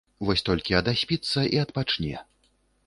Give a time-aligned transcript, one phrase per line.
[0.29, 2.15] Вось толькі адаспіцца і адпачне.